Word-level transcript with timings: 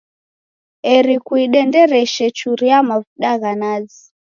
Eri 0.95 1.15
kuidendereshe 1.25 2.25
churia 2.37 2.77
mavuda 2.89 3.31
gha 3.41 3.51
nazi. 3.59 4.01